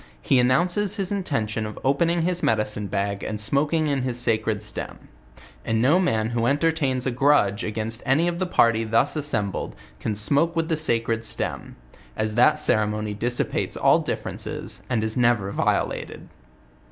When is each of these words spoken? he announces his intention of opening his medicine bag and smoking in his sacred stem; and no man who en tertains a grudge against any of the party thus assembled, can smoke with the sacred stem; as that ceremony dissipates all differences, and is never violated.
he 0.19 0.39
announces 0.39 0.95
his 0.95 1.11
intention 1.11 1.63
of 1.63 1.77
opening 1.83 2.23
his 2.23 2.41
medicine 2.41 2.87
bag 2.87 3.21
and 3.21 3.39
smoking 3.39 3.85
in 3.85 4.01
his 4.01 4.17
sacred 4.17 4.63
stem; 4.63 5.09
and 5.63 5.79
no 5.79 5.99
man 5.99 6.29
who 6.29 6.47
en 6.47 6.57
tertains 6.57 7.05
a 7.05 7.11
grudge 7.11 7.63
against 7.63 8.01
any 8.03 8.27
of 8.27 8.39
the 8.39 8.47
party 8.47 8.83
thus 8.83 9.15
assembled, 9.15 9.75
can 9.99 10.15
smoke 10.15 10.55
with 10.55 10.69
the 10.69 10.75
sacred 10.77 11.23
stem; 11.23 11.75
as 12.17 12.33
that 12.33 12.57
ceremony 12.57 13.13
dissipates 13.13 13.77
all 13.77 13.99
differences, 13.99 14.81
and 14.89 15.03
is 15.03 15.15
never 15.15 15.51
violated. 15.51 16.27